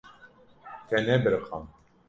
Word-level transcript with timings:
Te 0.87 1.03
nebiriqand. 1.05 1.71